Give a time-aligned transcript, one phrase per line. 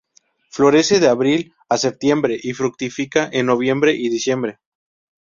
[0.49, 4.57] Florece de abril a septiembre y fructifica en noviembre y diciembre.